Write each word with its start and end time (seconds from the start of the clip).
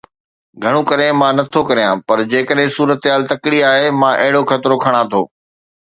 گهڻو 0.61 0.81
ڪري 0.89 1.07
مان 1.19 1.33
نه 1.39 1.43
ٿو 1.53 1.61
ڪريان. 1.69 1.95
پر 2.07 2.17
جيڪڏهن 2.31 2.75
صورتحال 2.77 3.21
تڪڙي 3.31 3.59
آهي، 3.71 3.85
مان 3.99 4.13
اهڙو 4.23 4.41
خطرو 4.51 4.75
کڻان 4.83 5.05
ٿو. 5.11 5.21